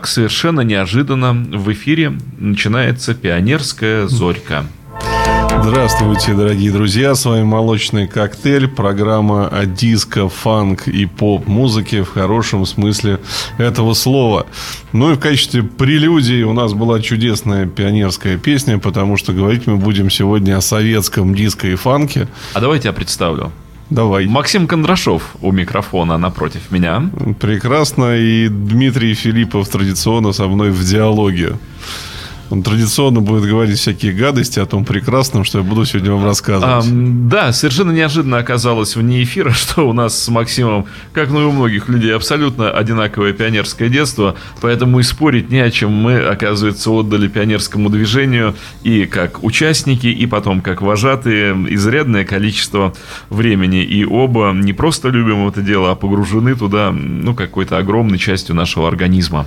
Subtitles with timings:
[0.00, 4.64] Так совершенно неожиданно в эфире начинается пионерская зорька.
[5.62, 12.64] Здравствуйте, дорогие друзья, с вами «Молочный коктейль», программа о диско, фанк и поп-музыке в хорошем
[12.64, 13.20] смысле
[13.58, 14.46] этого слова.
[14.94, 19.76] Ну и в качестве прелюдии у нас была чудесная пионерская песня, потому что говорить мы
[19.76, 22.26] будем сегодня о советском диско и фанке.
[22.54, 23.52] А давайте я представлю.
[23.90, 24.26] Давай.
[24.26, 27.10] Максим Кондрашов у микрофона напротив меня.
[27.40, 28.16] Прекрасно.
[28.16, 31.58] И Дмитрий Филиппов традиционно со мной в диалоге.
[32.50, 36.84] Он традиционно будет говорить всякие гадости о том прекрасном, что я буду сегодня вам рассказывать.
[36.84, 41.44] А, да, совершенно неожиданно оказалось вне эфира, что у нас с Максимом, как ну и
[41.44, 45.92] у многих людей, абсолютно одинаковое пионерское детство, поэтому и спорить не о чем.
[45.92, 52.92] Мы, оказывается, отдали пионерскому движению и как участники, и потом как вожатые изрядное количество
[53.28, 53.84] времени.
[53.84, 58.88] И оба не просто любим это дело, а погружены туда, ну, какой-то огромной частью нашего
[58.88, 59.46] организма.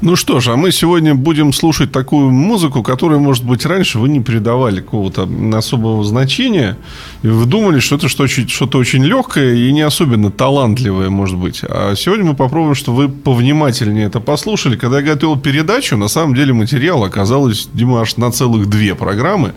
[0.00, 4.08] Ну что ж, а мы сегодня будем слушать такую музыку, которую, может быть, раньше вы
[4.08, 6.76] не придавали какого-то особого значения.
[7.22, 11.60] И вы думали, что это что-то очень легкое и не особенно талантливое, может быть.
[11.62, 14.76] А сегодня мы попробуем, что вы повнимательнее это послушали.
[14.76, 19.52] Когда я готовил передачу, на самом деле материал оказалось, Димаш, на целых две программы.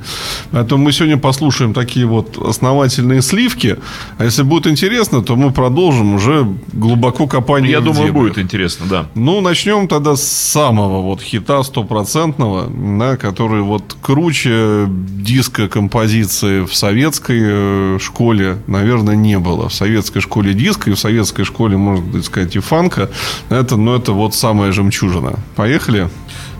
[0.52, 3.78] Поэтому мы сегодня послушаем такие вот основательные сливки.
[4.18, 9.06] А если будет интересно, то мы продолжим уже глубоко копание Я думаю, будет интересно, да.
[9.16, 16.74] Ну, начнем тогда с самого вот хита стопроцентного да, который вот круче диска композиции в
[16.74, 19.70] советской э, школе, наверное, не было.
[19.70, 23.10] В советской школе диска и в советской школе, можно сказать, и фанка.
[23.50, 25.40] Это, ну, это вот самая жемчужина.
[25.56, 26.10] Поехали?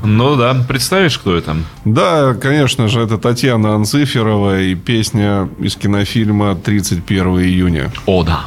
[0.04, 1.58] Ну да, представишь, кто это?
[1.86, 7.92] Да, конечно же, это Татьяна Анциферова и песня из кинофильма «31 июня».
[8.06, 8.46] О, да.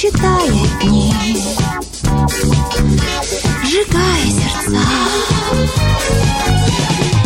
[0.00, 0.48] Считая
[0.80, 1.12] дни,
[3.62, 4.80] сжигая сердца?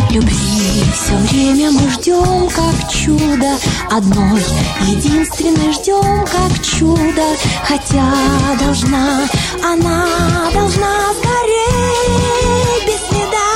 [0.09, 3.57] Любви все время мы ждем, как чудо.
[3.89, 4.43] Одной
[4.81, 7.23] единственной ждем, как чудо.
[7.63, 8.11] Хотя
[8.59, 9.25] должна,
[9.63, 10.09] она
[10.53, 13.53] должна сгореть без следа.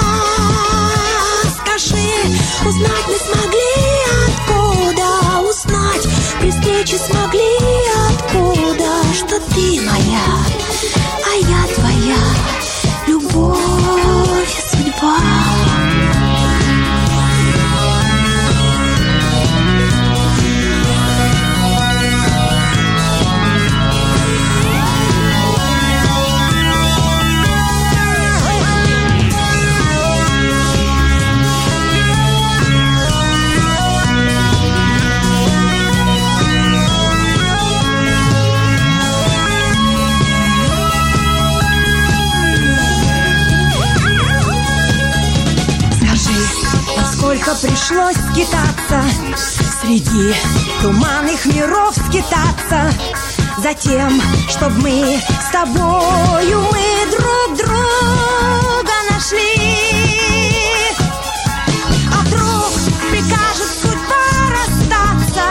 [1.58, 2.08] Скажи,
[2.66, 3.80] узнать мы смогли
[4.30, 6.08] откуда Узнать?
[6.40, 7.29] При встрече откуда
[47.62, 49.04] пришлось скитаться
[49.82, 50.34] Среди
[50.82, 52.92] туманных миров скитаться
[53.58, 60.96] Затем, чтоб мы с тобою Мы друг друга нашли.
[62.14, 62.72] А вдруг
[63.12, 65.44] прикажет судьба расстаться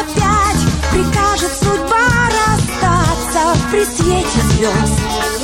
[0.00, 5.43] Опять прикажет судьба расстаться При свете звезд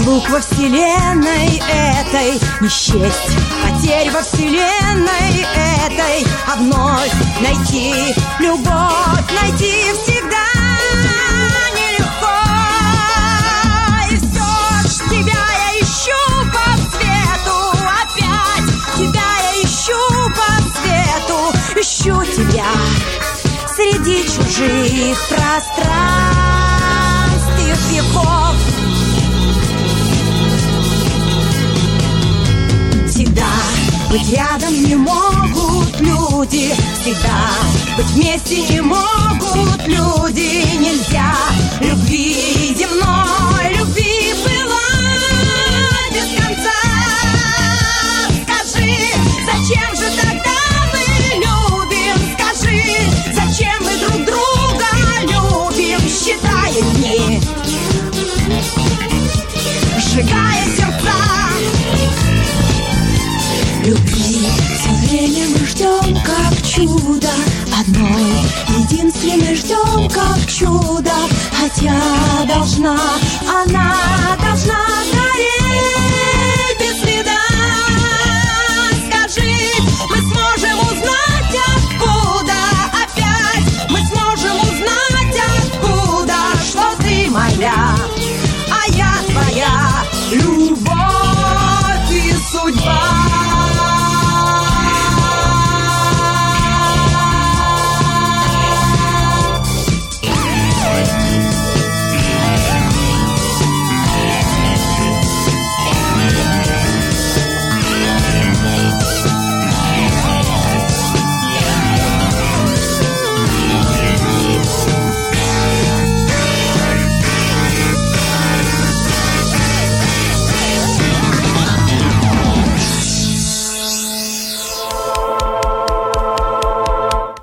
[0.00, 2.40] разлук во вселенной этой.
[2.60, 6.26] Не счесть потерь во вселенной этой.
[6.46, 10.46] А вновь найти любовь, найти всегда
[11.76, 12.38] нелегко.
[14.10, 14.50] И все
[14.88, 17.58] ж тебя я ищу по свету.
[18.02, 20.02] Опять тебя я ищу
[20.36, 20.48] по
[20.78, 21.38] свету.
[21.76, 22.70] Ищу тебя
[23.74, 25.90] среди чужих пространств.
[27.58, 28.39] И веков
[34.10, 36.74] быть рядом не могут люди.
[37.00, 37.50] Всегда
[37.96, 40.64] быть вместе не могут люди.
[40.78, 41.32] Нельзя
[41.80, 44.80] любви земной, любви была
[46.12, 46.80] без конца.
[48.42, 48.96] Скажи,
[49.46, 50.39] зачем же тогда
[66.86, 67.28] чудо
[67.78, 68.32] Одной.
[68.78, 71.12] Единственной ждем как чудо.
[71.52, 71.94] Хотя
[72.46, 72.96] должна,
[73.48, 73.94] она
[74.40, 74.76] должна
[75.12, 75.19] гореть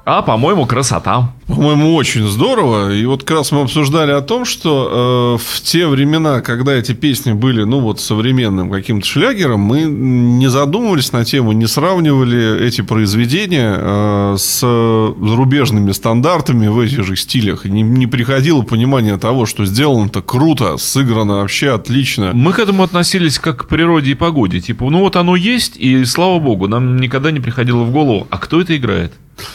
[0.09, 1.33] А, по-моему, красота.
[1.57, 2.93] По-моему, очень здорово.
[2.93, 6.91] И вот как раз мы обсуждали о том, что э, в те времена, когда эти
[6.91, 12.81] песни были, ну вот, современным каким-то шлягером, мы не задумывались на тему, не сравнивали эти
[12.81, 17.65] произведения э, с зарубежными стандартами в этих же стилях.
[17.65, 22.33] Не, не приходило понимание того, что сделано-то круто, сыграно вообще отлично.
[22.35, 24.61] Мы к этому относились как к природе и погоде.
[24.61, 28.37] Типа, ну вот оно есть, и слава богу, нам никогда не приходило в голову, а
[28.37, 29.13] кто это играет?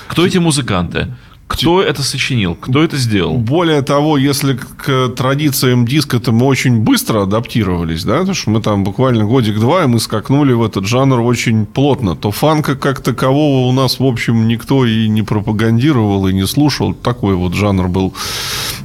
[0.09, 1.09] Кто эти музыканты?
[1.53, 2.55] Кто это сочинил?
[2.55, 3.37] Кто это сделал?
[3.37, 8.85] Более того, если к традициям диска-то мы очень быстро адаптировались, да, потому что мы там
[8.85, 13.73] буквально годик-два, и мы скакнули в этот жанр очень плотно, то фанка как такового у
[13.73, 16.95] нас, в общем, никто и не пропагандировал, и не слушал.
[16.95, 18.15] Такой вот жанр был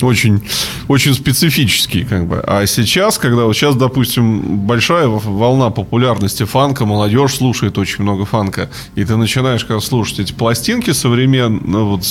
[0.01, 0.41] очень,
[0.89, 2.43] очень специфический, как бы.
[2.45, 8.69] А сейчас, когда вот сейчас, допустим, большая волна популярности фанка, молодежь слушает очень много фанка,
[8.95, 12.03] и ты начинаешь когда слушать эти пластинки современные, вот,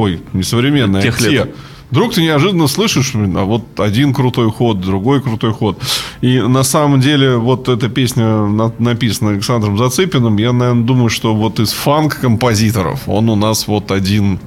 [0.00, 1.56] ой, не современные, Тех те, лет.
[1.90, 5.82] Вдруг ты неожиданно слышишь, а вот один крутой ход, другой крутой ход.
[6.20, 10.36] И на самом деле вот эта песня на- написана Александром Зацепиным.
[10.36, 14.38] Я, наверное, думаю, что вот из фанк-композиторов он у нас вот один,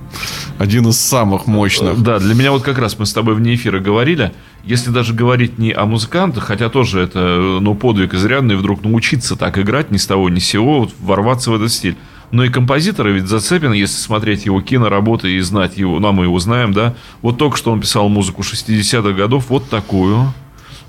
[0.57, 2.01] один из самых мощных.
[2.01, 4.31] Да, для меня вот как раз мы с тобой вне эфира говорили,
[4.63, 7.19] если даже говорить не о музыкантах, хотя тоже это,
[7.59, 11.51] ну, подвиг изрядный, вдруг научиться так играть ни с того ни с сего, вот ворваться
[11.51, 11.97] в этот стиль.
[12.33, 16.23] Но и композитора ведь Зацепин, если смотреть его киноработы и знать его, ну, а мы
[16.23, 20.33] его знаем, да, вот только что он писал музыку 60-х годов, вот такую,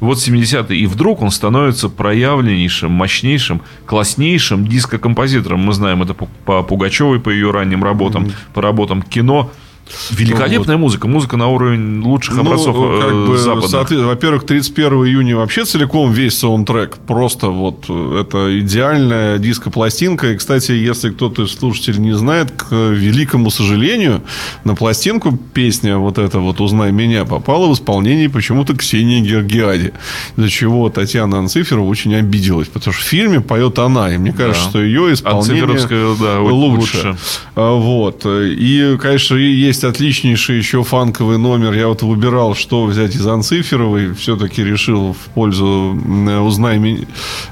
[0.00, 5.60] вот 70-е, и вдруг он становится проявленнейшим, мощнейшим, класснейшим диско-композитором.
[5.60, 9.50] Мы знаем это по, по Пугачевой, по ее ранним работам, по работам кино.
[10.10, 14.06] Великолепная музыка, музыка на уровень лучших образцов Ну, как э, бы, западных.
[14.06, 16.96] Во-первых, 31 июня вообще целиком весь саундтрек.
[17.06, 20.32] Просто вот э, это идеальная диско-пластинка.
[20.32, 24.22] И, кстати, если кто-то из слушателей не знает, к великому сожалению,
[24.64, 29.92] на пластинку песня вот эта вот «Узнай меня» попала в исполнении почему-то Ксении Гергиади.
[30.36, 32.68] Из-за чего Татьяна Анциферова очень обиделась.
[32.68, 34.14] Потому что в фильме поет она.
[34.14, 34.70] И мне кажется, Да.
[34.70, 36.96] что ее исполнение да, вот лучше.
[36.96, 37.16] лучше.
[37.54, 38.24] А, Вот.
[38.26, 41.72] И, конечно, есть есть отличнейший еще фанковый номер.
[41.72, 44.14] Я вот выбирал, что взять из Анциферовой.
[44.14, 47.06] Все-таки решил в пользу э, «Узнай меня»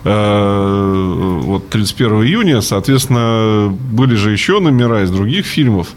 [0.05, 2.61] э, вот 31 июня.
[2.61, 5.89] Соответственно, были же еще номера из других фильмов.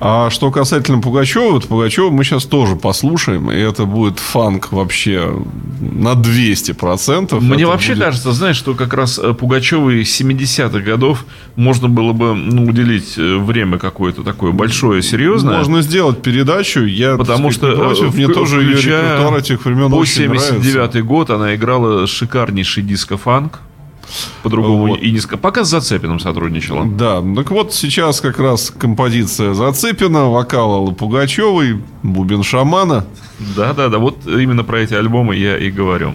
[0.00, 3.50] А что касательно Пугачева, вот Пугачева мы сейчас тоже послушаем.
[3.52, 5.32] И это будет фанк вообще
[5.80, 7.38] на 200%.
[7.40, 11.24] Мне вообще будет- кажется, знаешь, что как раз э, Пугачевой 70-х годов
[11.54, 15.59] можно было бы ну, уделить время какое-то такое большое, серьезное.
[15.60, 16.80] Можно сделать передачу.
[16.84, 18.14] Я Потому сказать, что, не против.
[18.14, 20.48] э, Мне тоже ее репертуар этих времен по очень нравится.
[20.62, 23.60] 79 год она играла шикарнейший диско-фанк.
[24.42, 25.00] По-другому Вот.
[25.00, 26.84] и не ска- Пока с Зацепиным сотрудничала.
[26.84, 33.06] Да, так вот сейчас как раз композиция Зацепина, вокал Аллы Пугачевой, бубен шамана.
[33.56, 36.14] Да-да-да, вот именно про эти альбомы я и говорю.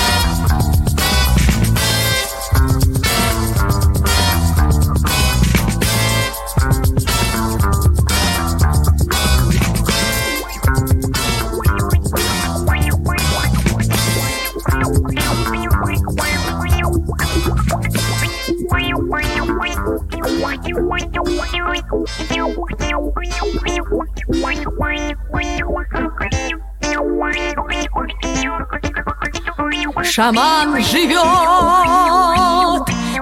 [30.13, 31.23] Шаман живет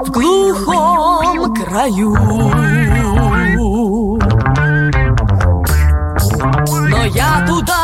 [0.01, 2.15] в глухом краю.
[6.89, 7.78] Но я туда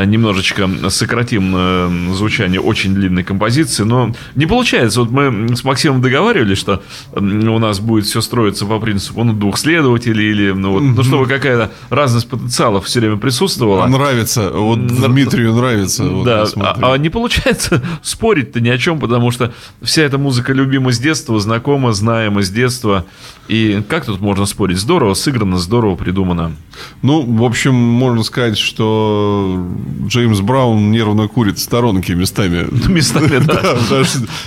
[0.05, 5.01] немножечко сократим э, звучание очень длинной композиции, но не получается.
[5.01, 6.81] Вот мы с Максимом договаривались, что
[7.13, 7.19] у
[7.60, 11.71] нас будет все строиться по принципу ну, двух следователей или ну, вот, ну, чтобы какая-то
[11.89, 13.86] разность потенциалов все время присутствовала.
[13.88, 14.50] Нравится.
[14.51, 16.05] Вот Дмитрию нравится.
[16.05, 20.53] вот Да, а, а не получается спорить-то ни о чем, потому что вся эта музыка
[20.53, 23.05] любима с детства, знакома, знаема с детства.
[23.48, 24.77] И как тут можно спорить?
[24.77, 26.55] Здорово сыграно, здорово придумано.
[27.01, 29.67] Ну, в общем, можно сказать, что
[30.08, 32.68] Джеймс Браун нервно курит в сторонке местами.
[32.90, 33.62] Местами, да.
[33.90, 34.04] Да,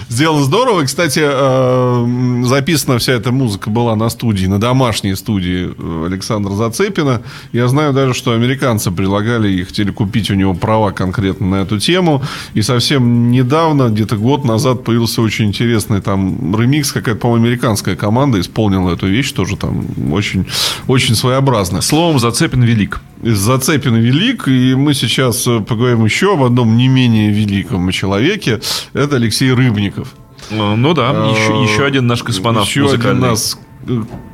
[0.09, 0.85] сделано здорово.
[0.85, 7.23] Кстати, э, записана вся эта музыка была на студии, на домашней студии э, Александра Зацепина.
[7.53, 11.79] Я знаю даже, что американцы предлагали и хотели купить у него права конкретно на эту
[11.79, 12.23] тему.
[12.55, 16.93] И совсем недавно, где-то год назад, появился очень интересный там ремикс.
[16.93, 19.33] Какая-то, по-моему, американская команда исполнила эту вещь.
[19.33, 20.47] Тоже там очень,
[20.87, 21.81] очень своеобразно.
[21.81, 23.01] Словом, зацепен велик.
[23.33, 28.61] Зацепин велик, и мы сейчас э, поговорим еще об одном не менее великом человеке.
[28.93, 30.15] Это Алексей Рыбников.
[30.51, 33.29] Э, Ну да, еще, еще один наш космонавт Еще один музыкальный.
[33.31, 33.65] нас э,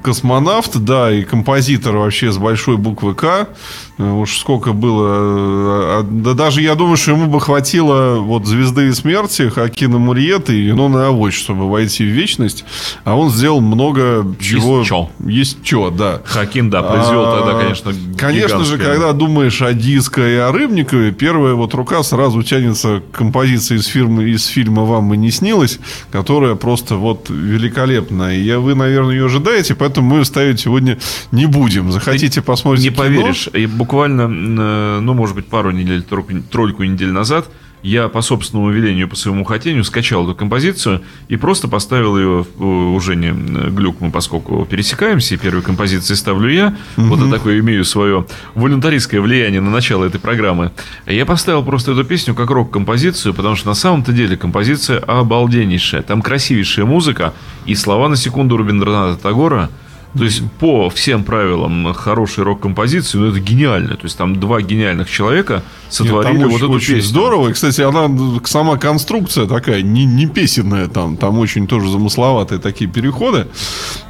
[0.02, 3.49] космонавт, да, и композитор вообще с большой буквы К.
[3.99, 5.07] Э, Уж сколько было.
[5.07, 9.99] э, а, Да даже я думаю, что ему бы хватило вот «Звезды и смерти», Хакина
[9.99, 12.64] Мурьеты и «Ну на авось», чтобы войти в вечность.
[13.04, 14.85] А он сделал много чего...
[14.85, 15.11] чё.
[15.25, 16.23] Есть что, да.
[16.25, 21.12] Хакин, да, произвел А, тогда, конечно, Конечно же, когда думаешь о диско и о Рыбникове,
[21.12, 25.78] первая вот рука сразу тянется к композиции из, фирмы, из фильма «Вам и не снилось»,
[26.11, 28.35] которая просто вот великолепная.
[28.35, 30.99] И я, вы, наверное, ее ожидаете, поэтому мы ставить сегодня
[31.32, 31.90] не будем.
[31.92, 33.02] Захотите посмотреть Не кино?
[33.02, 37.49] поверишь, и буквально, э, ну, может быть, пару недель, тройку недель назад
[37.82, 42.62] я по собственному велению, по своему хотению скачал эту композицию и просто поставил ее э,
[42.62, 47.60] уже не э, глюк, мы поскольку пересекаемся, и первой композиции ставлю я, вот я такое
[47.60, 50.72] имею свое волюнтаристское влияние на начало этой программы.
[51.06, 56.22] Я поставил просто эту песню как рок-композицию, потому что на самом-то деле композиция обалденнейшая, там
[56.22, 57.34] красивейшая музыка
[57.66, 59.70] и слова на секунду Рубиндраната Тагора,
[60.16, 63.90] то есть по всем правилам хорошей рок-композиции, ну это гениально.
[63.96, 67.08] То есть там два гениальных человека Нет, сотворили там вот очень, эту очень песню.
[67.08, 67.49] здорово.
[67.49, 68.10] И, кстати, она
[68.44, 71.16] сама конструкция такая, не, не песенная там.
[71.16, 73.46] Там очень тоже замысловатые такие переходы.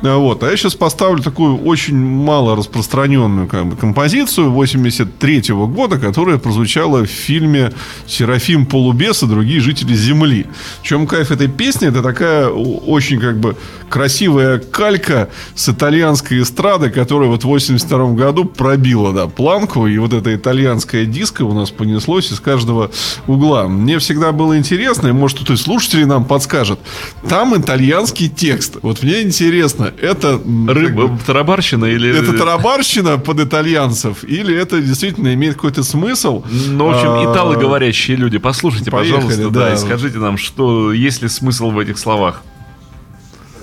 [0.03, 0.43] А Вот.
[0.43, 7.05] А я сейчас поставлю такую очень мало распространенную как бы, композицию 83 года, которая прозвучала
[7.05, 7.73] в фильме
[8.07, 10.47] «Серафим Полубес и другие жители Земли».
[10.81, 11.89] В чем кайф этой песни?
[11.89, 13.55] Это такая очень как бы
[13.91, 20.13] красивая калька с итальянской эстрады, которая вот в 82 году пробила, да, планку, и вот
[20.13, 22.93] эта итальянская диско у нас понеслось из каждого
[23.27, 23.67] угла.
[23.67, 26.79] Мне всегда было интересно, и может кто-то из слушателей нам подскажет,
[27.29, 28.77] там итальянский текст.
[28.83, 30.41] Вот мне интересно, это...
[30.45, 32.17] м, как Рыба, бы, тарабарщина или...
[32.17, 36.45] это тарабарщина под итальянцев, или это действительно имеет какой-то смысл?
[36.69, 39.61] Ну, в общем, А, италоговорящие люди, послушайте, Поехали, пожалуйста, да.
[39.61, 39.75] да.
[39.75, 42.43] и скажите нам, что есть ли смысл в этих словах.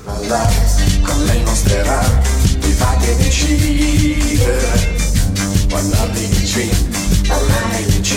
[0.08, 0.67] con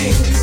[0.01, 0.40] kings.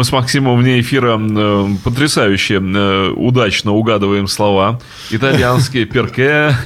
[0.00, 4.80] Мы с Максимом вне эфира э, потрясающе э, удачно угадываем слова.
[5.10, 6.56] Итальянские перке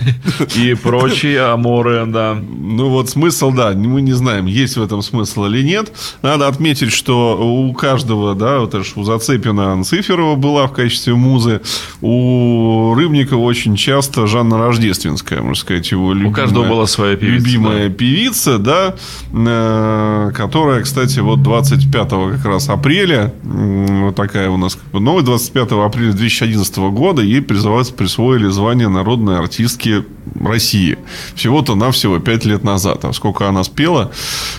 [0.55, 2.39] и прочие аморы, да.
[2.41, 5.93] Ну вот смысл, да, мы не знаем, есть в этом смысл или нет.
[6.23, 11.17] Надо отметить, что у каждого, да, вот это ж у Зацепина Анциферова была в качестве
[11.17, 11.61] музы,
[12.03, 16.35] у Рыбникова очень часто Жанна Рождественская, можно сказать, его любимая.
[16.37, 18.95] каждого была своя певица, Любимая певица, да,
[19.33, 25.01] э, которая, кстати, вот 25 как раз апреля, м, вот такая у нас, как бы,
[25.01, 30.05] новая, 25 апреля 2011 года ей присвоили звание народной артистки
[30.41, 30.99] России.
[31.35, 33.05] Всего-то навсего 5 лет назад.
[33.05, 34.11] А сколько она спела.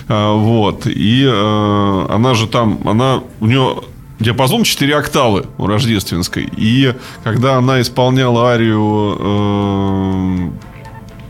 [0.08, 0.86] а, Вот.
[0.86, 3.76] И э, она же там, она, у нее
[4.18, 6.48] диапазон 4 октавы у Рождественской.
[6.56, 10.50] И когда она исполняла арию э,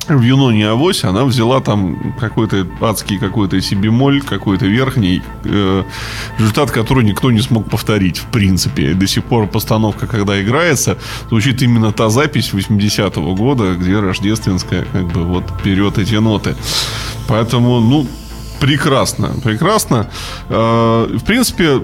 [0.08, 5.82] в Юноне Авось она взяла там какой-то адский какой-то си бемоль, какой-то верхний, э,
[6.38, 8.94] результат, который никто не смог повторить, в принципе.
[8.94, 10.96] До сих пор постановка, когда играется,
[11.28, 16.54] звучит именно та запись 80-го года, где рождественская как бы вот берет эти ноты.
[17.28, 18.06] Поэтому, ну,
[18.60, 20.08] прекрасно, прекрасно.
[20.48, 21.80] Э, В принципе,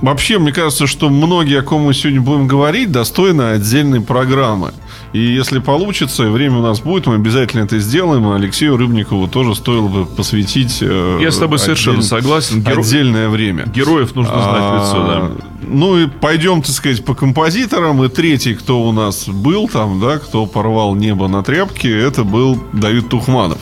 [0.00, 4.72] вообще, мне кажется, что многие, о ком мы сегодня будем говорить, достойны отдельной программы.
[5.12, 8.28] И если получится, и время у нас будет, мы обязательно это сделаем.
[8.32, 10.78] Алексею Рыбникову тоже стоило бы посвятить...
[10.80, 12.62] э, Я с тобой совершенно отдель- согласен.
[12.62, 13.66] Геро- Отдельное время.
[13.66, 15.18] Героев нужно знать в лицо, да.
[15.20, 15.36] А,
[15.68, 18.02] Ну и пойдем, так сказать, по композиторам.
[18.04, 22.58] И третий, кто у нас был там, да, кто порвал небо на тряпке, это был
[22.72, 23.58] Давид Тухманов.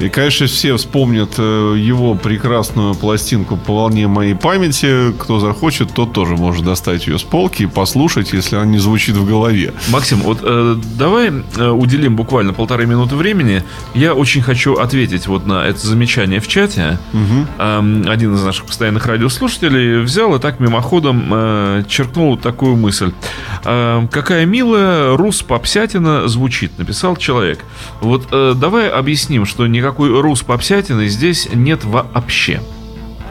[0.00, 5.12] И, конечно, все вспомнят э, его прекрасную пластинку по волне моей памяти.
[5.18, 9.16] Кто захочет, тот тоже может достать ее с полки и послушать, если она не звучит
[9.16, 9.74] в голове.
[9.90, 13.62] Максим, вот э, давай э, уделим буквально полторы минуты времени.
[13.94, 16.98] Я очень хочу ответить вот на это замечание в чате.
[17.58, 23.12] Эм, один из наших постоянных радиослушателей взял и так мимоходом э, черкнул такую мысль.
[23.64, 27.64] Эм, Какая милая рус-попсятина звучит, написал человек.
[28.00, 32.60] Вот э, давай объясним, что никакой рус-попсятины здесь нет вообще.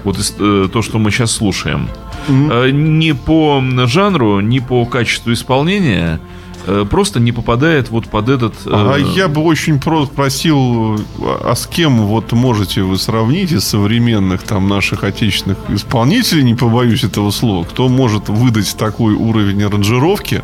[0.04, 1.90] Вот э, то, что мы сейчас слушаем.
[2.28, 6.20] Э, ни по жанру, ни по качеству исполнения
[6.66, 8.54] э, просто не попадает вот под этот...
[8.66, 13.66] э, А я бы очень про- просил, а с кем вот можете вы сравнить из
[13.66, 20.44] современных там наших отечественных исполнителей, не побоюсь этого слова, кто может выдать такой уровень аранжировки,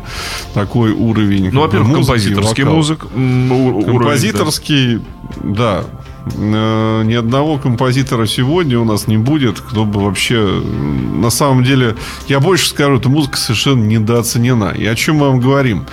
[0.52, 1.50] такой уровень...
[1.50, 3.06] Ну, во-первых, композиторский музык.
[3.14, 3.92] уровень, да.
[3.92, 5.00] Композиторский,
[5.42, 5.84] да.
[6.34, 10.62] Э, Ни одного композитора сегодня у нас не будет, кто бы вообще...
[11.16, 11.96] На самом деле,
[12.28, 14.74] я больше скажу, эта музыка совершенно недооценена.
[14.76, 15.86] И о чем мы вам говорим?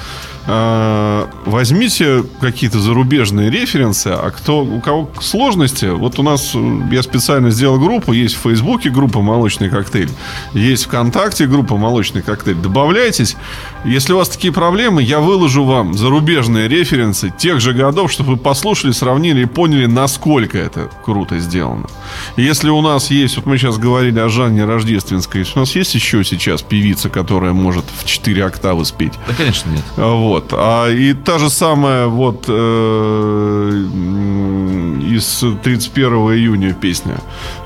[0.46, 7.04] А, Возьмите какие-то зарубежные референсы, а кто, у кого сложности, вот у нас, э, я
[7.04, 10.10] специально сделал группу, есть в Фейсбуке группа «Молочный коктейль»,
[10.54, 12.56] есть ВКонтакте группа «Молочный коктейль».
[12.56, 13.36] Добавляйтесь.
[13.86, 18.38] Если у вас такие проблемы, я выложу вам зарубежные референсы тех же годов, чтобы вы
[18.38, 21.88] послушали, сравнили и поняли, насколько это круто сделано.
[22.38, 25.94] И если у нас есть, вот мы сейчас говорили о Жанне Рождественской, у нас есть
[25.96, 29.84] еще сейчас певица, которая может в 4 октавы спеть, Да, конечно, нет.
[29.98, 30.52] а, Вот.
[30.52, 33.86] А, и та же самая вот э,
[35.16, 37.18] из 31 июня песня.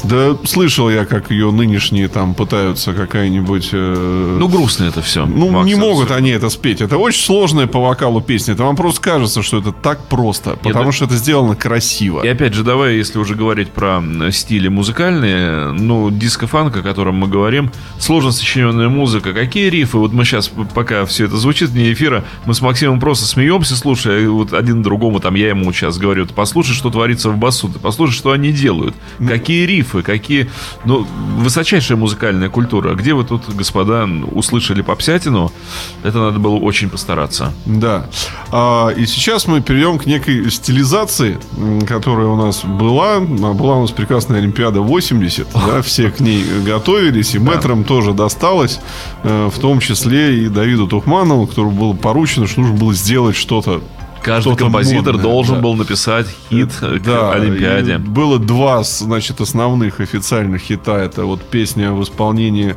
[0.04, 3.70] Да слышал я, как ее нынешние там пытаются какая-нибудь...
[3.72, 5.26] э, Ну, грустно это все.
[5.26, 6.82] ну, не могут они это спеть.
[6.82, 8.54] Это очень сложная по вокалу песня.
[8.54, 10.58] Это вам просто кажется, что это так просто.
[10.62, 12.22] Потому что это сделано красиво.
[12.24, 14.02] И опять же, давай, если уже говорить про
[14.32, 20.26] стили музыкальные, ну, диско-фанк, о котором мы говорим, сложно сочиненная музыка, какие рифы, вот мы
[20.26, 24.54] сейчас, пока все это звучит вне эфира, мы с Максимом просто смеемся, слушая, и вот
[24.54, 28.14] один другому, там, я ему сейчас говорю, ты послушай, что творится в басу, ты послушай,
[28.16, 28.96] что они делают,
[29.28, 30.50] какие рифы, какие,
[30.86, 31.06] ну,
[31.38, 35.52] высочайшая музыкальная культура, где вы тут, господа, услышали попсятину,
[36.04, 37.54] это надо было очень постараться.
[37.66, 38.08] Да.
[38.52, 41.38] А, и сейчас мы перейдем к некой стилизации,
[41.88, 43.18] которая у нас была.
[43.18, 43.20] А
[43.54, 45.48] Была у нас прекрасная Олимпиада 80.
[45.54, 47.36] Да, все к ней готовились.
[47.36, 48.80] И мэтрам тоже досталось.
[49.24, 53.82] э, В том числе и Давиду Тухманову, которому было поручено, что нужно было сделать что-то
[54.22, 55.62] Каждый Что-то композитор модное, должен да.
[55.62, 57.96] был написать хит э, к Да, Олимпиаде.
[57.96, 60.98] и Было два, значит, основных официальных хита.
[60.98, 62.76] Это вот песня в исполнении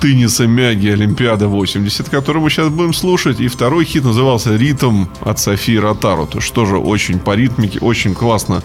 [0.00, 3.40] Тенниса Мяги Олимпиада 80, который мы сейчас будем слушать.
[3.40, 6.26] И второй хит назывался «Ритм» от Софии Ротару.
[6.26, 8.62] То есть тоже очень по ритмике, очень классно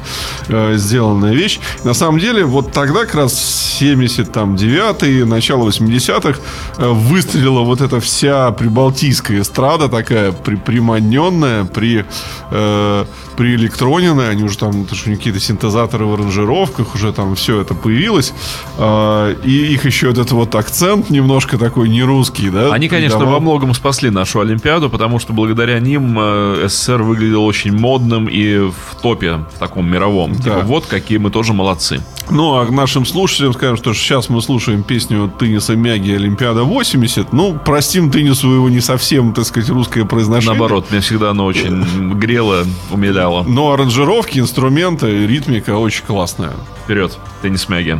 [0.47, 1.59] э, сделанная вещь.
[1.83, 3.33] На самом деле, вот тогда как раз
[3.81, 6.39] 79-е, начало 80-х
[6.77, 12.05] э, выстрелила вот эта вся прибалтийская эстрада такая при, приманенная, при,
[12.51, 13.05] э,
[13.37, 14.29] приэлектроненная.
[14.29, 18.33] Они уже там, это же какие-то синтезаторы в аранжировках, уже там все это появилось.
[18.77, 22.71] Э, и их еще этот вот акцент немножко такой не русский, да?
[22.71, 23.39] Они, конечно, придавал.
[23.39, 28.59] во многом спасли нашу Олимпиаду, потому что благодаря ним э, СССР выглядел очень модным и
[28.59, 30.35] в топе в таком мировом.
[30.35, 32.01] Типа, вот какие мы тоже молодцы.
[32.29, 37.33] Ну, а нашим слушателям скажем, что сейчас мы слушаем песню Тенниса Мяги Олимпиада 80.
[37.33, 40.57] Ну, простим Теннису его не совсем, так сказать, русское произношение.
[40.57, 43.43] Наоборот, меня всегда оно очень грело, умиляло.
[43.43, 46.53] Но аранжировки, инструменты, ритмика очень классная.
[46.83, 47.99] Вперед, теннис Мяги.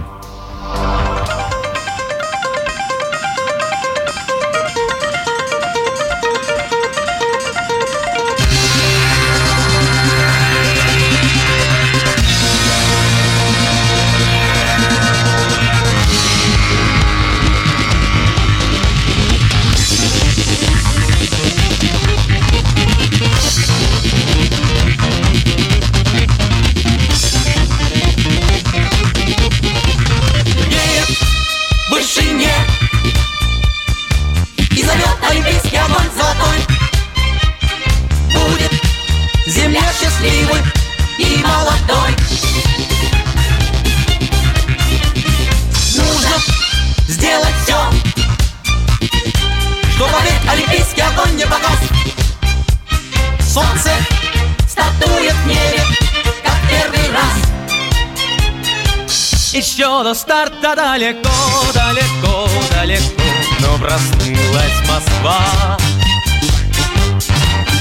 [59.56, 61.30] Еще до старта далеко,
[61.74, 63.24] далеко, далеко
[63.62, 65.78] Но проснулась Москва.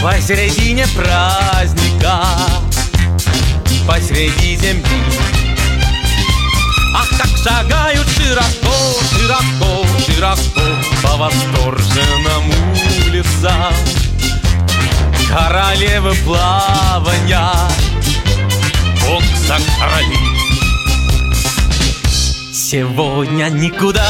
[0.01, 2.27] Посередине праздника
[3.89, 5.03] Посреди земли.
[6.95, 10.63] Ах, как шагают широко, широко, широко
[11.03, 12.53] По восторженным
[13.09, 13.75] улицам.
[15.29, 17.51] Королевы плавания
[19.01, 20.34] Бокса короли
[22.75, 24.05] Сегодня никуда.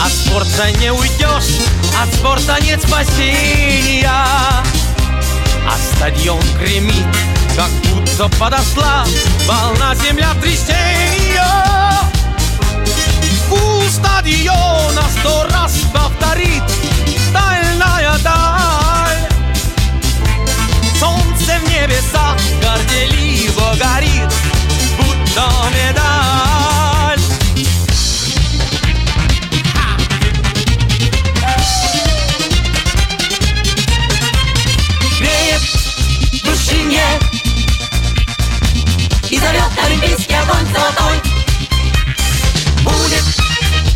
[0.00, 1.58] От спорта не уйдешь
[2.00, 4.08] От спорта нет спасения.
[4.08, 7.04] А стадион гремит,
[7.56, 9.04] как будто подошла
[9.48, 11.42] Волна землетрясения
[13.50, 16.62] У стадиона сто раз повторит
[17.28, 19.28] Стальная даль.
[21.00, 24.32] Солнце в небесах горделиво горит
[24.96, 26.45] Будто медаль
[40.46, 41.16] огонь золотой.
[42.82, 43.24] Будет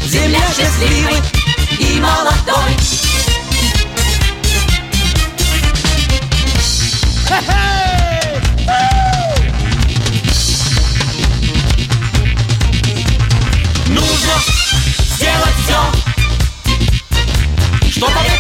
[0.07, 1.23] земля счастливой
[1.79, 2.77] и молодой.
[13.87, 14.37] Нужно
[15.17, 15.81] сделать все
[17.91, 18.40] Чтобы век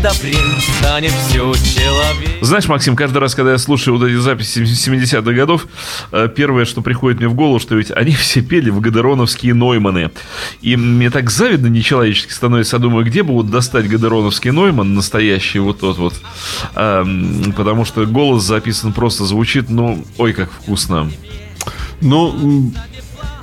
[0.00, 0.36] добрее,
[0.78, 5.66] Станет все человек Знаешь, Максим, каждый раз, когда я слушаю вот эти записи 70-х годов,
[6.12, 10.10] э, первое, что приходит мне в голову, что ведь они все пели в Гадероновские Нойманы.
[10.60, 12.76] И мне так завидно нечеловечески становится.
[12.76, 16.14] Я думаю, где бы вот достать Гадероновский Нойман, настоящий вот тот вот.
[16.74, 21.10] Эм, потому что голос записан просто звучит, ну, ой, как вкусно.
[22.00, 22.72] Ну,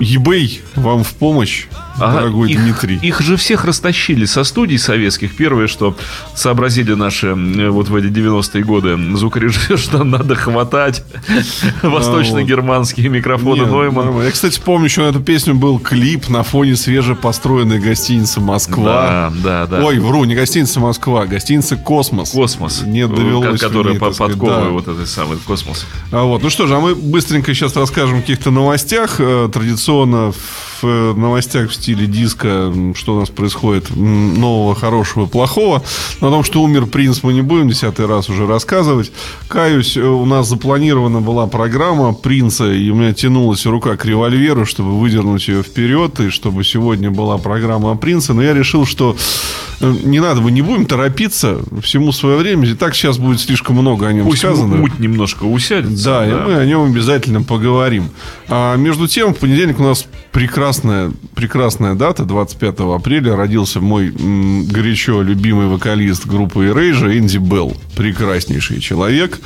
[0.00, 1.66] eBay вам в помощь.
[1.98, 2.96] Ага, дорогой их, Дмитрий.
[3.02, 5.36] Их же всех растащили со студий советских.
[5.36, 5.96] Первое, что
[6.34, 11.04] сообразили наши э, вот в эти 90-е годы звукорежиссеры, что надо хватать
[11.82, 14.22] восточно-германские микрофоны Нет, Neumann.
[14.22, 19.32] Я, кстати, помню, еще на эту песню был клип на фоне свежепостроенной гостиницы «Москва».
[19.42, 19.84] Да, да, да.
[19.84, 22.30] Ой, вру, не гостиница «Москва», гостиница «Космос».
[22.30, 22.82] Космос.
[22.82, 24.70] Не довелось Ко- Которая мне, по так сказать, подковывая да.
[24.70, 25.86] вот этой самой космос.
[26.12, 29.16] А вот, ну что же, а мы быстренько сейчас расскажем о каких-то новостях.
[29.18, 35.84] Э, Традиционно в э, новостях в стиле диско, что у нас происходит нового, хорошего, плохого.
[36.20, 39.12] Но о том, что умер принц, мы не будем десятый раз уже рассказывать.
[39.46, 44.66] Каюсь, э, у нас запланирована была программа принца, и у меня тянулась рука к револьверу,
[44.66, 48.32] чтобы выдернуть ее вперед, и чтобы сегодня была программа о принце.
[48.32, 49.16] Но я решил, что
[49.80, 52.68] э, не надо, мы не будем торопиться, всему свое время.
[52.68, 54.74] И так сейчас будет слишком много о нем Пусть сказано.
[54.74, 56.04] муть немножко усядется.
[56.04, 58.08] Да, и мы о нем обязательно поговорим.
[58.48, 64.64] А между тем, в понедельник у нас прекрасная, прекрасная дата, 25 апреля, родился мой м,
[64.66, 67.76] горячо любимый вокалист группы Erasure, Энди Белл.
[67.96, 69.40] Прекраснейший человек.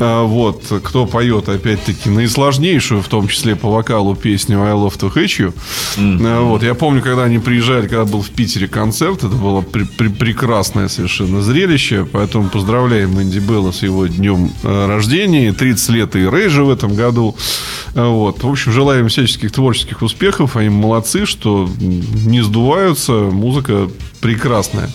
[0.00, 5.12] А, вот, кто поет, опять-таки, наисложнейшую, в том числе по вокалу, песню I Love to
[5.14, 5.52] Hate You.
[6.26, 9.86] А, вот, я помню, когда они приезжали, когда был в Питере концерт, это было пре-
[9.96, 16.16] пре- прекрасное совершенно зрелище, поэтому поздравляем Энди Белла с его днем э, рождения, 30 лет
[16.16, 17.36] и Рейжа в этом году.
[17.94, 18.42] А, Вот.
[18.42, 20.56] В общем, желаем всяческих творческих успехов.
[20.56, 23.12] Они молодцы, что не сдуваются.
[23.12, 23.88] Музыка
[24.20, 24.88] прекрасная.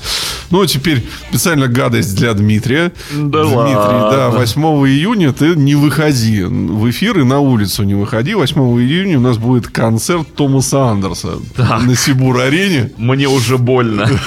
[0.51, 2.91] Ну, а теперь специально гадость для Дмитрия.
[3.13, 4.09] Да Дмитрий, ладно.
[4.11, 8.33] да, 8 июня ты не выходи в эфир и на улицу не выходи.
[8.33, 12.91] 8 июня у нас будет концерт Томаса Андерса на Сибур-арене.
[12.97, 14.09] Мне уже больно.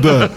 [0.00, 0.30] Да.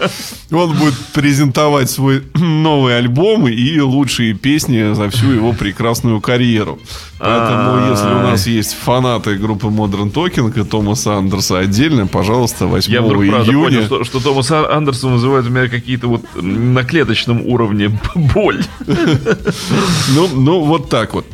[0.50, 6.78] Он будет презентовать свой новый альбом и лучшие песни за всю его прекрасную карьеру.
[7.18, 12.92] Поэтому, если у нас есть фанаты группы Modern Talking и Томаса Андерса отдельно, пожалуйста, 8
[12.92, 13.64] Я вдруг правда июня.
[13.64, 18.62] понял, что, что Томас Андерсон вызывает у меня какие-то вот на клеточном уровне боль.
[18.86, 21.26] Ну, ну, вот так вот.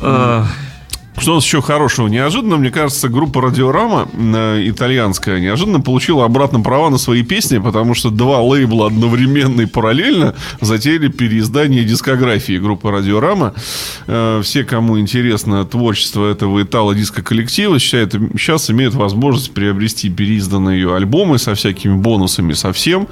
[1.17, 2.07] Что у нас еще хорошего?
[2.07, 7.93] Неожиданно, мне кажется, группа Радиорама, э, итальянская, неожиданно получила обратно права на свои песни, потому
[7.93, 13.53] что два лейбла одновременно и параллельно затеяли переиздание дискографии группы Радиорама.
[14.07, 21.55] Э, Все, кому интересно творчество этого итало-диско-коллектива, считают, сейчас имеют возможность приобрести переизданные альбомы со
[21.55, 23.07] всякими бонусами, со всем.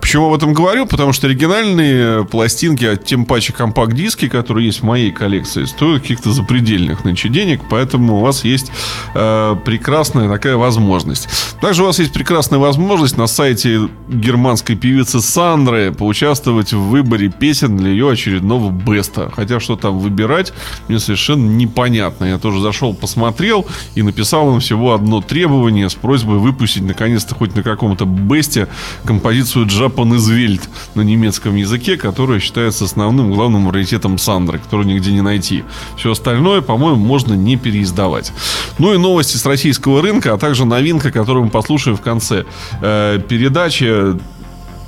[0.00, 0.86] Почему об этом говорю?
[0.86, 6.32] Потому что оригинальные пластинки, а тем паче компакт-диски, которые есть в моей коллекции, стоят каких-то
[6.32, 8.72] запредельных нынче денег, поэтому у вас есть
[9.14, 11.28] э, прекрасная такая возможность.
[11.60, 17.76] Также у вас есть прекрасная возможность на сайте германской певицы Сандры поучаствовать в выборе песен
[17.76, 19.30] для ее очередного беста.
[19.34, 20.52] Хотя что там выбирать,
[20.88, 22.24] мне совершенно непонятно.
[22.24, 27.54] Я тоже зашел, посмотрел и написал им всего одно требование с просьбой выпустить наконец-то хоть
[27.54, 28.66] на каком-то бесте
[29.04, 30.62] композицию Japan Welt
[30.94, 35.64] на немецком языке, которая считается основным главным раритетом Сандры, которую нигде не найти.
[35.96, 38.32] Все остальное, по-моему, можно не переиздавать.
[38.78, 42.44] Ну и новости с российского рынка, а также новинка, которую мы послушаем в конце
[42.80, 44.18] э, передачи.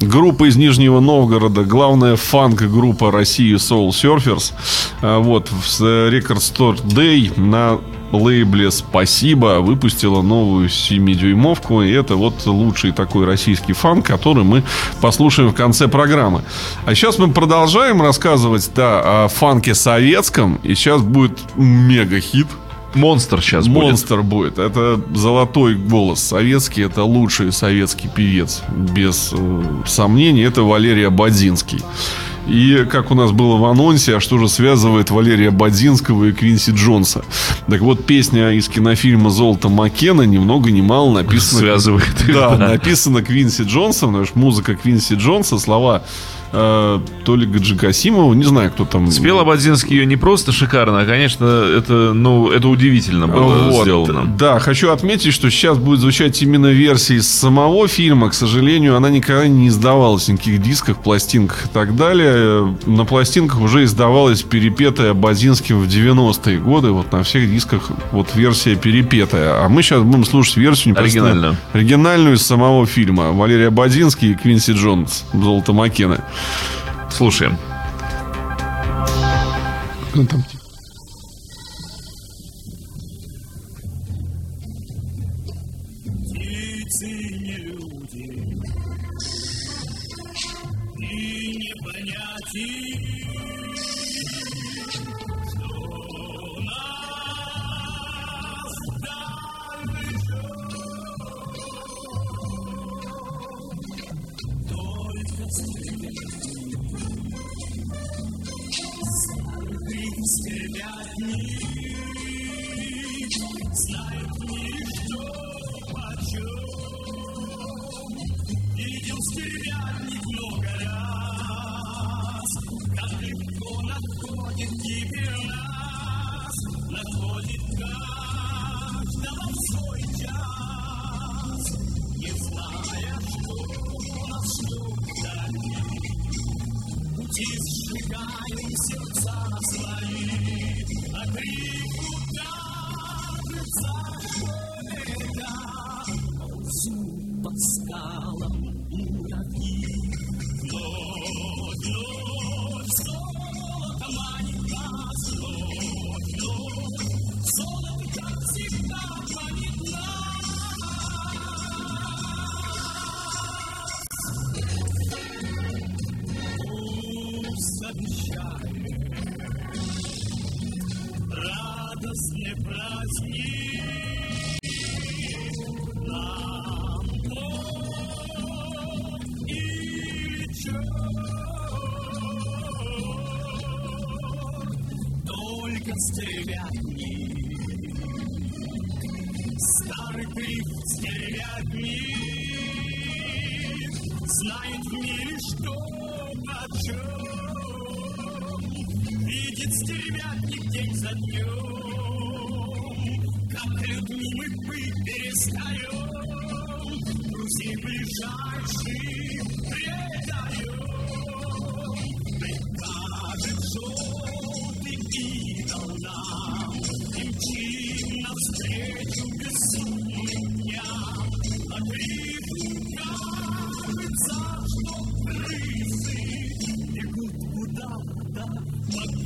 [0.02, 4.52] Группа из Нижнего Новгорода, главная фанк-группа России Soul Surfers.
[5.00, 7.78] А, Вот, в Record Store Day на
[8.10, 11.82] лейбле «Спасибо» выпустила новую 7-дюймовку.
[11.86, 14.64] И это вот лучший такой российский фанк, который мы
[15.00, 16.42] послушаем в конце программы.
[16.84, 20.58] А сейчас мы продолжаем рассказывать, да, о фанке советском.
[20.64, 22.48] И сейчас будет мега-хит.
[22.94, 23.84] Монстр сейчас будет.
[23.84, 24.58] Монстр будет.
[24.58, 26.82] Это золотой голос советский.
[26.82, 28.62] Это лучший советский певец.
[28.68, 30.42] Без э, сомнений.
[30.42, 31.80] Это Валерия Бадзинский.
[32.46, 36.72] И как у нас было в анонсе, а что же связывает Валерия Бадзинского и Квинси
[36.72, 37.24] Джонса?
[37.68, 41.60] Так вот, песня из кинофильма «Золото Маккена» ни много ни мало написана...
[41.60, 42.56] Связывает да.
[42.56, 46.02] написана Квинси Джонсом, потому что музыка Квинси Джонса, слова
[46.52, 49.10] э, то ли Гаджи Касимова, не знаю, кто там...
[49.10, 54.26] Спел Абадзинский ее не просто шикарно, а, конечно, это, ну, это удивительно было Вот, сделано.
[54.38, 58.30] Да, хочу отметить, что сейчас будет звучать именно версия из самого фильма.
[58.30, 62.76] К сожалению, она никогда не издавалась на никаких дисках, пластинках и так далее.
[62.86, 66.90] На пластинках уже издавалась перепетая Базинским в 90-е годы.
[66.90, 69.64] Вот на всех дисках вот версия перепетая.
[69.64, 71.56] А мы сейчас будем слушать версию Оригинальную.
[71.72, 73.32] оригинальную из самого фильма.
[73.32, 75.24] Валерия Бадзинский и Квинси Джонс.
[75.32, 76.24] Золото Маккена.
[77.10, 77.58] Слушаем.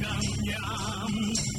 [0.06, 1.55] камням.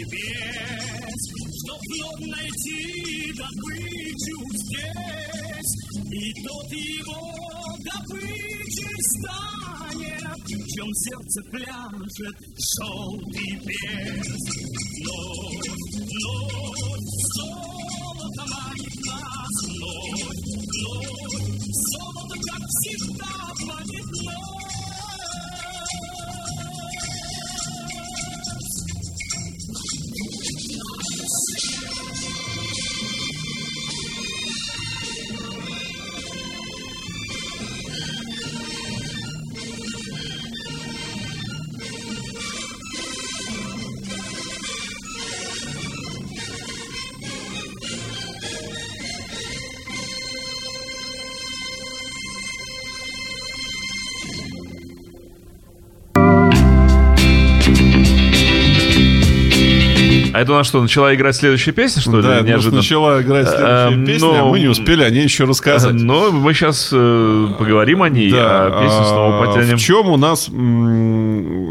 [0.00, 1.20] небес,
[1.62, 5.72] Чтоб вновь найти добычу здесь,
[6.12, 14.28] И тот его добычей станет, В чем сердце пляшет шел желтый бес.
[15.04, 15.18] но,
[16.22, 16.32] но,
[17.36, 19.59] золото манит нас,
[60.40, 62.22] А это у нас что, начала играть следующая песня, что ли?
[62.22, 62.78] Да, Неожиданно.
[62.78, 65.92] начала играть следующая Эм, песня, но- а мы не успели о ней еще рассказать.
[65.92, 69.76] Но мы сейчас поговорим о ней, а песню снова а, потянем.
[69.76, 70.48] В чем у нас,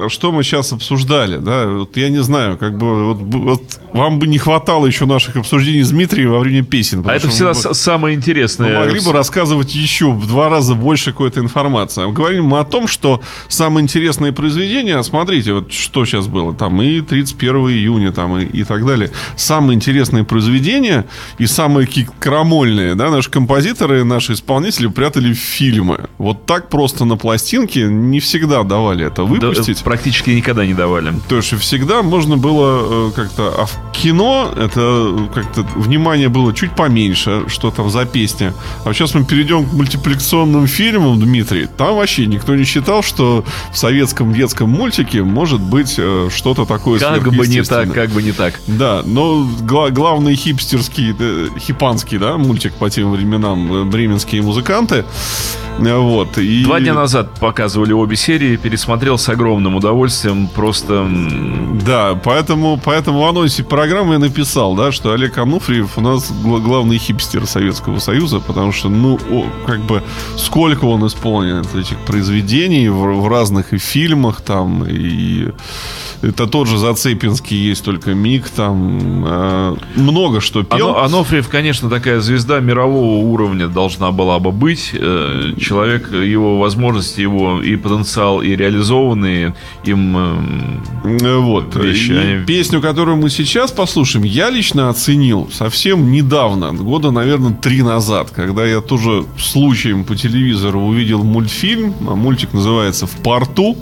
[0.09, 1.67] что мы сейчас обсуждали, да?
[1.67, 5.83] Вот я не знаю, как бы вот, вот вам бы не хватало еще наших обсуждений
[5.83, 7.03] с Дмитрием во время песен.
[7.07, 8.79] А это всегда мы самое мы интересное.
[8.79, 12.11] могли бы рассказывать еще в два раза больше какой-то информации.
[12.11, 17.01] Говорим мы о том, что самые интересные произведения, смотрите, вот что сейчас было, там и
[17.01, 19.11] 31 июня, там и, и так далее.
[19.35, 21.05] Самые интересные произведения
[21.37, 21.87] и самые
[22.19, 26.09] крамольные, да, наши композиторы, наши исполнители прятали в фильмы.
[26.17, 29.83] Вот так просто на пластинке не всегда давали это Да, выпустить.
[29.83, 31.13] практически никогда не давали.
[31.27, 33.53] То есть всегда можно было э, как-то...
[33.57, 38.53] А в кино это э, как-то внимание было чуть поменьше, что там за песня.
[38.85, 41.67] А сейчас мы перейдем к мультипликационным фильмам, Дмитрий.
[41.77, 46.99] Там вообще никто не считал, что в советском детском мультике может быть э, что-то такое
[46.99, 48.59] Как бы не так, как бы не так.
[48.67, 55.05] Да, но гла- главный хипстерский, э, хипанский, да, мультик по тем временам, бременские музыканты,
[55.79, 56.37] Вот.
[56.37, 56.63] И...
[56.63, 61.07] Два дня назад показывали обе серии, пересмотрел с огромным удовольствием, просто...
[61.85, 66.59] Да, поэтому, поэтому в анонсе программы я написал, да, что Олег Ануфриев у нас гла-
[66.59, 70.03] главный хипстер Советского Союза, потому что, ну, о, как бы,
[70.37, 75.49] сколько он исполнен этих произведений в, в разных и фильмах там, и
[76.21, 80.89] это тот же Зацепинский есть, только миг там, э, много что пел.
[80.89, 84.91] Ано- Анофриев, конечно, такая звезда мирового уровня должна была бы быть.
[84.93, 89.53] Э, Человек, его возможности, его и потенциал, и реализованные
[89.83, 91.75] им эм, Э, Вот.
[91.75, 97.53] Вещи, И они- песню, которую мы сейчас послушаем, я лично оценил совсем недавно, года, наверное,
[97.53, 103.77] три назад, когда я тоже случаем по телевизору увидел мультфильм, а мультик называется «В порту»,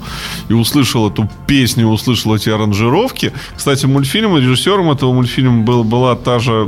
[0.50, 3.32] и услышал эту песню, услышал эти аранжировки.
[3.56, 6.66] Кстати, мультфильм, режиссером этого мультфильма был, была та же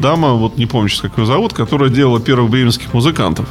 [0.00, 3.46] дама, вот не помню сейчас, как ее зовут, которая делала первых бременских музыкантов.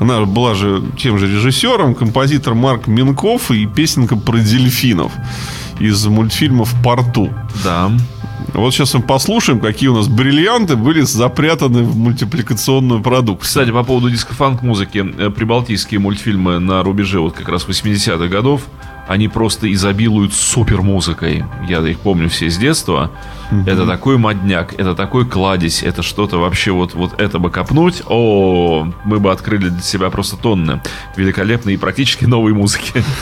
[0.00, 5.12] Она была же тем же режиссером, композитор Марк Минков и песенка про дельфинов
[5.80, 7.30] из мультфильма «В порту».
[7.62, 7.90] да.
[8.52, 13.48] Вот сейчас мы послушаем, какие у нас бриллианты были запрятаны в мультипликационную продукцию.
[13.48, 18.62] Кстати, по поводу диско-фанк музыки, э, прибалтийские мультфильмы на рубеже вот как раз 80-х годов,
[19.06, 21.44] они просто изобилуют супер музыкой.
[21.68, 23.10] Я их помню все с детства.
[23.66, 28.02] Это такой модняк, это такой кладезь, это что-то вообще вот, вот это бы копнуть.
[28.06, 30.80] О, мы бы открыли для себя просто тонны
[31.16, 33.04] великолепной и практически новой музыки.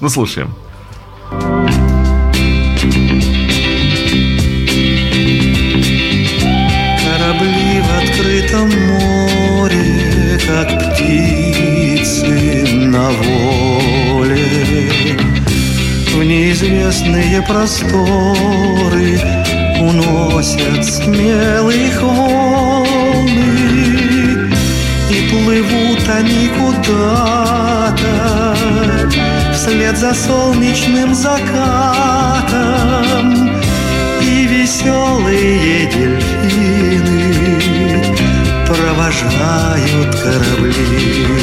[0.00, 0.54] Ну, слушаем.
[7.04, 12.26] Корабли в открытом море, как птицы
[12.74, 13.37] на воле.
[16.68, 19.20] Неизвестные просторы
[19.80, 23.38] уносят смелых волны.
[25.10, 28.04] И плывут они куда-то
[29.54, 32.58] вслед за солнечным закатом
[34.20, 37.34] и веселые дельфины
[38.66, 41.37] провожают корабли.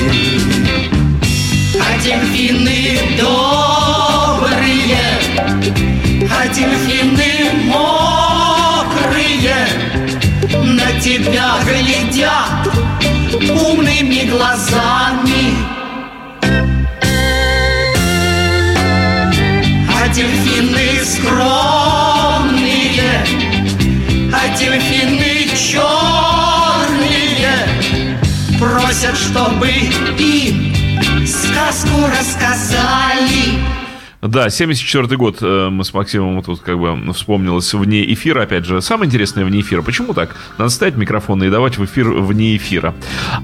[34.36, 38.42] Да, 74 год э, мы с Максимом тут как бы вспомнилось вне эфира.
[38.42, 39.82] Опять же, самое интересное вне эфира.
[39.82, 40.36] Почему так?
[40.58, 42.94] Надо ставить микрофоны и давать в эфир вне эфира.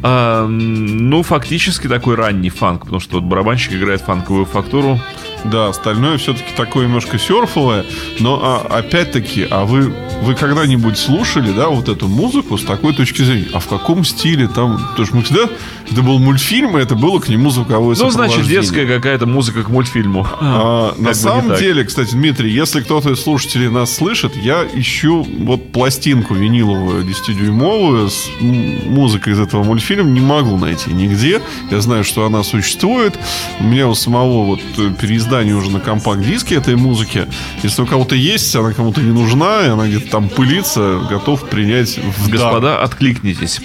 [0.04, 5.00] А, ну, фактически такой ранний фанк, потому что вот барабанщик играет фанковую фактуру.
[5.46, 7.86] Да, остальное все-таки такое немножко серфовое.
[8.20, 13.24] Но а, опять-таки, а вы, вы когда-нибудь слушали, да, вот эту музыку с такой точки
[13.24, 13.48] зрения?
[13.54, 14.78] А в каком стиле там?
[14.92, 15.50] Потому что мы всегда...
[15.92, 19.70] Это был мультфильм, и это было к нему звуковое Ну, значит, детская какая-то музыка к
[19.70, 20.26] мультфильму.
[20.40, 25.72] А, на самом деле, кстати, Дмитрий, если кто-то из слушателей нас слышит, я ищу вот
[25.72, 31.42] пластинку виниловую 10-дюймовую с музыкой из этого мультфильма, не могу найти нигде.
[31.70, 33.20] Я знаю, что она существует.
[33.60, 34.92] У меня у самого вот э,
[35.32, 37.26] переиздание уже на компакт-диске этой музыки.
[37.64, 41.98] Если у кого-то есть, она кому-то не нужна, и она где-то там пылится, готов принять
[41.98, 42.52] в дар.
[42.52, 43.62] Господа, откликнитесь.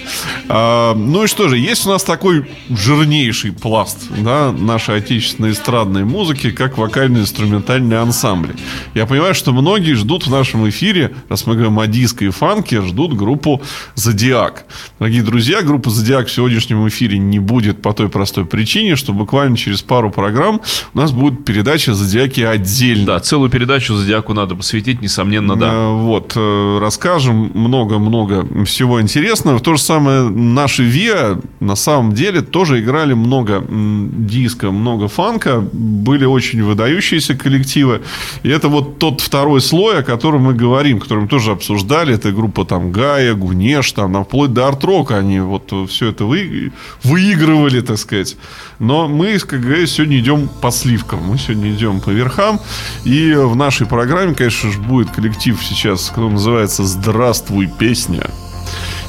[0.47, 6.05] А, ну и что же, есть у нас такой жирнейший пласт да, нашей отечественной эстрадной
[6.05, 8.55] музыки, как вокально-инструментальные ансамбли.
[8.93, 12.81] Я понимаю, что многие ждут в нашем эфире, раз мы говорим о диско и фанке,
[12.81, 13.61] ждут группу
[13.95, 14.65] «Зодиак».
[14.99, 19.57] Дорогие друзья, группа «Зодиак» в сегодняшнем эфире не будет по той простой причине, что буквально
[19.57, 20.61] через пару программ
[20.93, 23.05] у нас будет передача «Зодиаки» отдельно.
[23.05, 25.71] Да, целую передачу Зодиаку надо посвятить, несомненно, да.
[25.71, 29.57] Э, Вот, э, расскажем много-много всего интересного.
[29.57, 35.63] В то же самое наши ВИА на самом деле тоже играли много диска, много фанка,
[35.73, 38.01] были очень выдающиеся коллективы.
[38.43, 42.13] И это вот тот второй слой, о котором мы говорим, который мы тоже обсуждали.
[42.13, 46.71] Это группа там Гая, Гунеш, там, там, вплоть до арт-рока они вот все это вы,
[47.03, 48.37] выигрывали, так сказать.
[48.79, 51.23] Но мы, как говорится, сегодня идем по сливкам.
[51.23, 52.59] Мы сегодня идем по верхам.
[53.03, 58.29] И в нашей программе, конечно же, будет коллектив сейчас, который называется «Здравствуй, песня».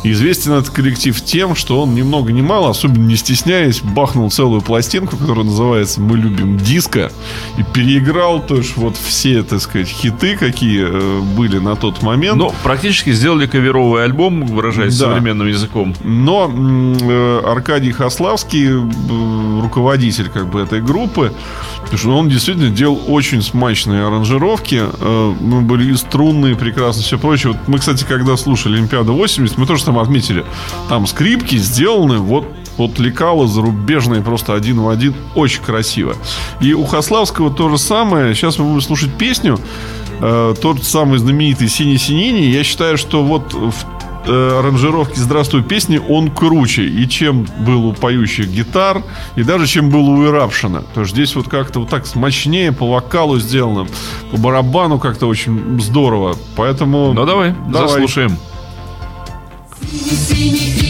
[0.05, 4.61] Известен этот коллектив тем, что он ни много ни мало, особенно не стесняясь, бахнул целую
[4.61, 7.11] пластинку, которая называется «Мы любим диско»,
[7.59, 12.37] и переиграл тоже вот все, так сказать, хиты, какие э, были на тот момент.
[12.39, 15.07] Ну, практически сделали каверовый альбом, выражаясь Да.
[15.07, 15.95] современным языком.
[16.05, 21.33] Но э, Аркадий Хаславский, э, руководитель как бы этой группы,
[21.83, 24.83] потому что он действительно делал очень смачные аранжировки.
[25.01, 27.53] Э, были и струнные, прекрасно, все прочее.
[27.53, 30.45] Вот мы, кстати, когда слушали Олимпиаду 80, мы тоже там отметили,
[30.91, 32.45] там скрипки сделаны вот
[32.77, 35.15] вот лекала зарубежные просто один в один.
[35.35, 36.15] Очень красиво.
[36.61, 38.35] И у Хаславского то же самое.
[38.35, 39.59] Сейчас мы будем слушать песню.
[40.21, 42.43] Э, тот самый знаменитый «Синий-синини».
[42.43, 43.75] Я считаю, что вот в
[44.27, 46.85] э, аранжировки «Здравствуй, песни» он круче.
[46.85, 49.03] И чем был у поющих гитар,
[49.35, 50.83] и даже чем был у Ирапшина.
[50.83, 53.89] Потому что здесь вот как-то вот так смачнее, по вокалу сделано,
[54.31, 56.37] по барабану как-то очень здорово.
[56.55, 57.13] Поэтому...
[57.13, 57.89] Ну, давай, Давай.
[57.89, 58.39] заслушаем.
[59.91, 60.88] You see me.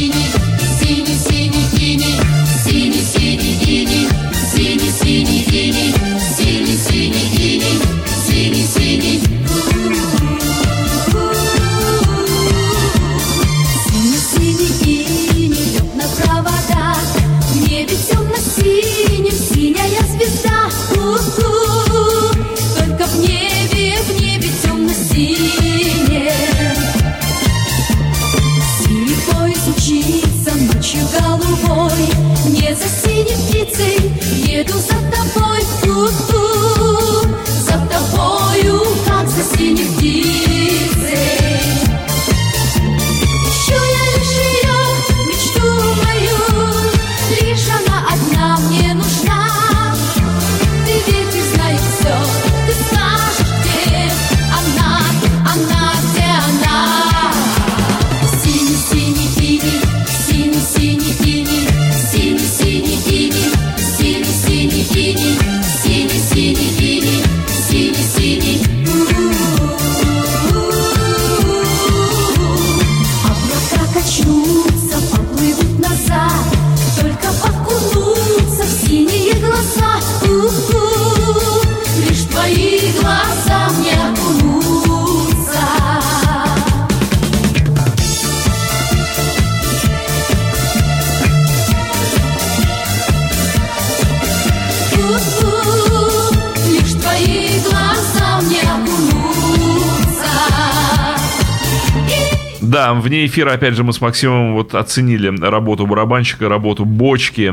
[102.78, 107.52] Да, вне эфира, опять же, мы с Максимом вот оценили работу барабанщика, работу бочки.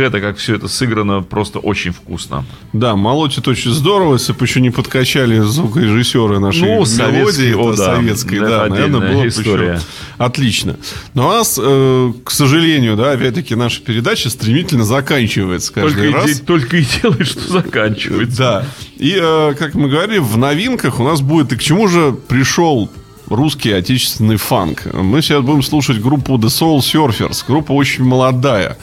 [0.00, 2.46] Это, как все это сыграно, просто очень вкусно.
[2.72, 7.96] Да, молотит очень здорово, если бы еще не подкачали звукорежиссеры нашей Ну, мелодии, о, да,
[7.96, 9.72] советской, да, наверное, было бы история.
[9.74, 9.82] еще
[10.16, 10.76] отлично.
[11.12, 16.12] Но у нас, э, к сожалению, да, опять-таки наша передача стремительно заканчивается каждый Только и,
[16.14, 16.38] раз.
[16.38, 18.38] де- только и делает, что заканчивается.
[18.38, 18.64] Да.
[18.96, 21.52] И, э, как мы говорили, в новинках у нас будет...
[21.52, 22.90] И к чему же пришел
[23.34, 24.86] русский отечественный фанк?
[24.92, 27.44] Мы сейчас будем слушать группу The Soul Surfers.
[27.46, 28.76] Группа очень молодая.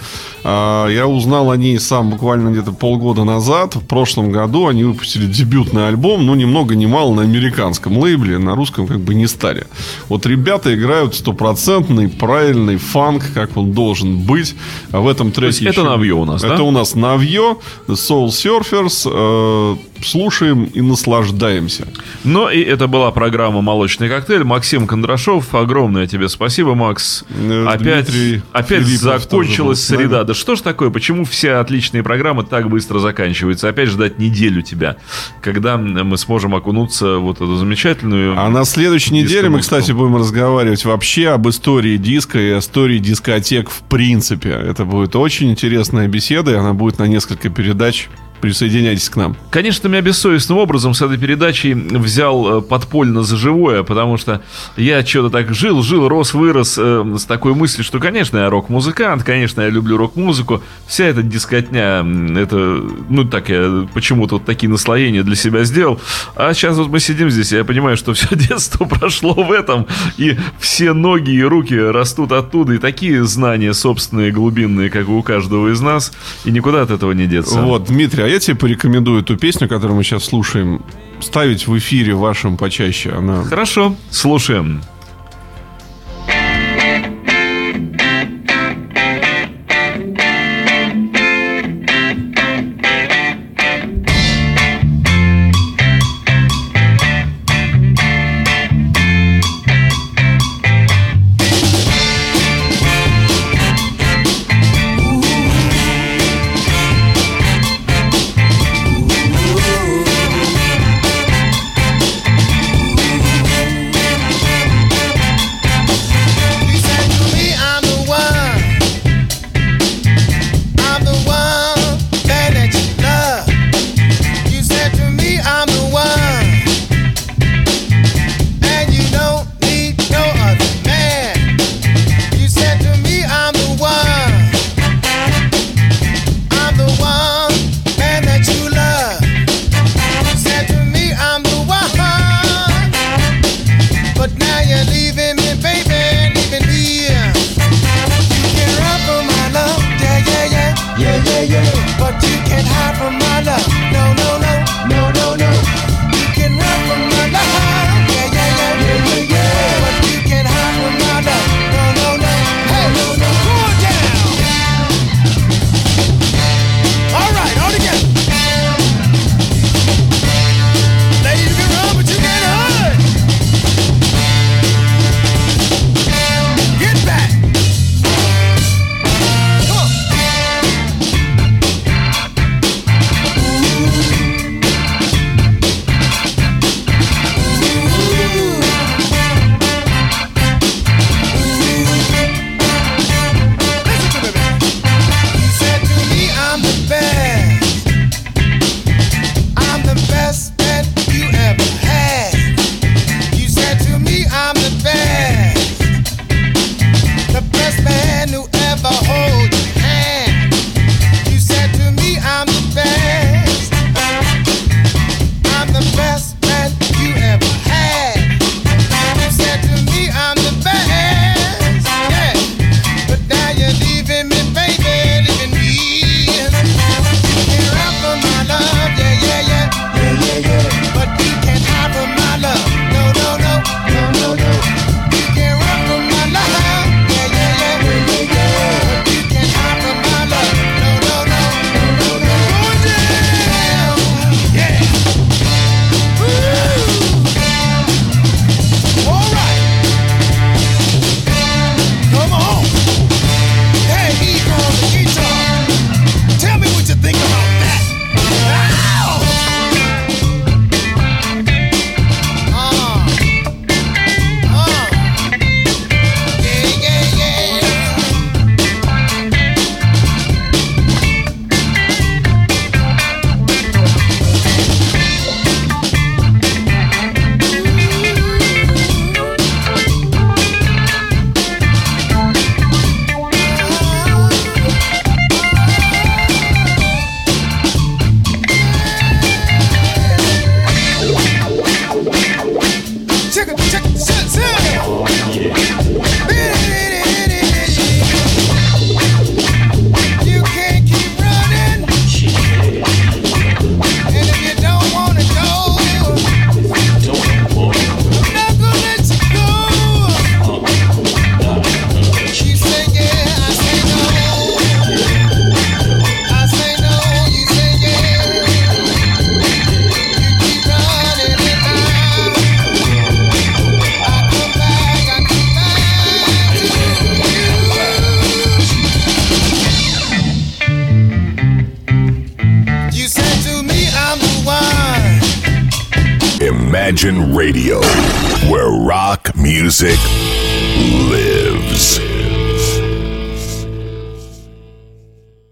[0.44, 3.76] А, Я узнал о ней сам буквально где-то полгода назад.
[3.76, 8.38] В прошлом году они выпустили дебютный альбом, ну, ни много ни мало на американском лейбле,
[8.38, 9.66] на русском как бы не стали.
[10.08, 14.56] Вот ребята играют стопроцентный, правильный фанк, как он должен быть.
[14.92, 15.66] А в этом треке...
[15.70, 16.54] это еще- новье у нас, да?
[16.54, 19.78] Это у нас новье, The Soul Surfers.
[20.04, 21.88] Слушаем и наслаждаемся.
[22.24, 24.44] Ну и это была программа «Молочный коктейль».
[24.44, 27.24] Максим Кондрашов, огромное тебе спасибо, Макс.
[27.30, 30.24] Э, Опять, Дмитрий опять Филиппов закончилась среда.
[30.24, 30.90] Да что ж такое?
[30.90, 33.70] Почему все отличные программы так быстро заканчиваются?
[33.70, 34.98] Опять ждать неделю тебя,
[35.42, 38.38] когда мы сможем окунуться в вот эту замечательную...
[38.40, 43.70] А на следующей неделе мы, кстати, будем разговаривать вообще об истории диска и истории дискотек
[43.70, 44.50] в принципе.
[44.50, 48.10] Это будет очень интересная беседа, и она будет на несколько передач.
[48.42, 49.36] Присоединяйтесь к нам.
[49.50, 54.42] Конечно, меня бессовестным образом с этой передачей взял э, подпольно за живое, потому что
[54.78, 59.24] я что-то так жил, жил, рос, вырос э, с такой мыслью, что, конечно, я рок-музыкант,
[59.24, 60.64] конечно, я люблю рок-музыку.
[60.88, 62.06] Вся эта дискотня,
[62.38, 66.00] это, ну, так я почему-то вот такие наслоения для себя сделал.
[66.36, 69.88] А сейчас вот мы сидим здесь, и я понимаю, что все детство прошло в этом,
[70.18, 75.22] и все ноги и руки растут оттуда, и такие знания собственные, глубинные, как и у
[75.24, 76.12] каждого из нас,
[76.46, 77.62] и никуда от этого не деться.
[77.62, 80.84] Вот, Дмитрий, а я тебе порекомендую эту песню, которую мы сейчас слушаем,
[81.20, 83.12] ставить в эфире вашем почаще.
[83.12, 84.82] Она Хорошо, слушаем.